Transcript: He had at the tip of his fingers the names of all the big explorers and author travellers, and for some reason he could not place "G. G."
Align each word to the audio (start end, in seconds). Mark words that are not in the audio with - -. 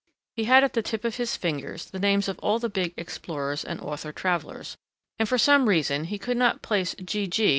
He 0.35 0.45
had 0.45 0.63
at 0.63 0.73
the 0.73 0.81
tip 0.81 1.05
of 1.05 1.17
his 1.17 1.35
fingers 1.37 1.85
the 1.91 1.99
names 1.99 2.27
of 2.27 2.39
all 2.39 2.57
the 2.57 2.71
big 2.71 2.95
explorers 2.97 3.63
and 3.63 3.79
author 3.79 4.11
travellers, 4.11 4.75
and 5.19 5.29
for 5.29 5.37
some 5.37 5.69
reason 5.69 6.05
he 6.05 6.17
could 6.17 6.37
not 6.37 6.63
place 6.63 6.95
"G. 7.05 7.27
G." 7.27 7.49